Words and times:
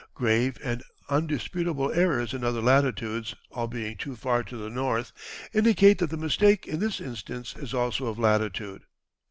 Grave 0.15 0.57
and 0.63 0.81
undisputable 1.09 1.91
errors 1.91 2.33
in 2.33 2.43
other 2.43 2.59
latitudes, 2.59 3.35
all 3.51 3.67
being 3.67 3.95
too 3.95 4.15
far 4.15 4.41
to 4.41 4.57
the 4.57 4.67
north, 4.67 5.11
indicate 5.53 5.99
that 5.99 6.09
the 6.09 6.17
mistake 6.17 6.65
in 6.65 6.79
this 6.79 6.99
instance 6.99 7.55
is 7.55 7.71
also 7.71 8.07
of 8.07 8.17
latitude. 8.17 8.81